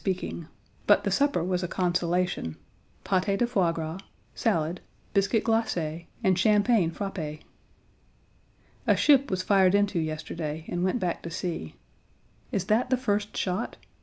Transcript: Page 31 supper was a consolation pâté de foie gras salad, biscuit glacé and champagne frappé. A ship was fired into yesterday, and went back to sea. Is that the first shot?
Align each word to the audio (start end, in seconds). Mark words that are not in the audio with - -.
Page 0.03 0.21
31 0.87 1.11
supper 1.11 1.43
was 1.43 1.61
a 1.61 1.67
consolation 1.67 2.57
pâté 3.05 3.37
de 3.37 3.45
foie 3.45 3.71
gras 3.71 3.99
salad, 4.33 4.81
biscuit 5.13 5.43
glacé 5.43 6.07
and 6.23 6.39
champagne 6.39 6.89
frappé. 6.89 7.41
A 8.87 8.95
ship 8.95 9.29
was 9.29 9.43
fired 9.43 9.75
into 9.75 9.99
yesterday, 9.99 10.65
and 10.67 10.83
went 10.83 10.99
back 10.99 11.21
to 11.21 11.29
sea. 11.29 11.75
Is 12.51 12.65
that 12.65 12.89
the 12.89 12.97
first 12.97 13.37
shot? 13.37 13.77